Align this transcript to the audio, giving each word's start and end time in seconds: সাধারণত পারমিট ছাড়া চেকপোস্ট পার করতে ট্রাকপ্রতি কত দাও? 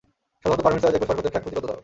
সাধারণত 0.41 0.61
পারমিট 0.65 0.81
ছাড়া 0.83 0.93
চেকপোস্ট 0.93 1.07
পার 1.09 1.17
করতে 1.19 1.31
ট্রাকপ্রতি 1.33 1.55
কত 1.57 1.65
দাও? 1.69 1.77